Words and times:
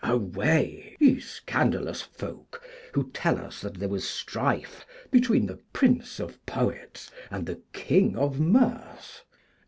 Away, 0.03 0.97
ye 0.99 1.19
scandalous 1.19 2.01
folk, 2.01 2.67
who 2.95 3.11
tell 3.11 3.37
us 3.37 3.61
that 3.61 3.75
there 3.75 3.87
was 3.87 4.03
strife 4.09 4.83
between 5.11 5.45
the 5.45 5.59
Prince 5.73 6.19
of 6.19 6.43
Poets 6.47 7.11
and 7.29 7.45
the 7.45 7.61
King 7.71 8.17
of 8.17 8.39
Mirth. 8.39 9.21